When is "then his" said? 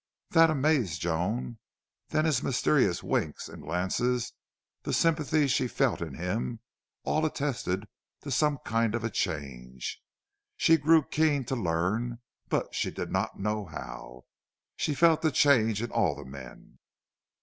2.09-2.41